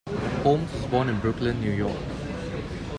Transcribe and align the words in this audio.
Holmes 0.43 0.73
was 0.73 0.85
born 0.87 1.09
in 1.09 1.19
Brooklyn, 1.19 1.61
New 1.61 1.69
York. 1.69 1.95